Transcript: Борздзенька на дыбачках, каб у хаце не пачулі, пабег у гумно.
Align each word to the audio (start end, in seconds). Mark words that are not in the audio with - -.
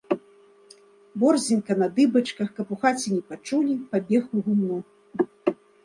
Борздзенька 1.23 1.73
на 1.83 1.87
дыбачках, 1.99 2.49
каб 2.57 2.67
у 2.77 2.79
хаце 2.87 3.07
не 3.19 3.23
пачулі, 3.31 3.73
пабег 3.93 4.23
у 4.39 4.49
гумно. 4.49 4.77